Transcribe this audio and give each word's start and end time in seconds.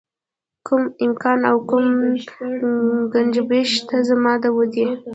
کوم 0.65 0.83
امکان 1.05 1.39
او 1.49 1.57
کوم 1.69 1.87
ګنجایش 3.13 3.69
شته 3.77 3.97
زما 4.09 4.33
د 4.41 4.43
ودې. 4.57 4.87